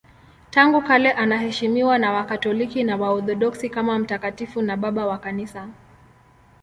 Tangu 0.51 0.81
kale 0.81 1.11
anaheshimiwa 1.11 1.97
na 1.97 2.11
Wakatoliki 2.13 2.83
na 2.83 2.97
Waorthodoksi 2.97 3.69
kama 3.69 3.99
mtakatifu 3.99 4.61
na 4.61 4.77
Baba 4.77 5.05
wa 5.05 5.17
Kanisa. 5.17 5.69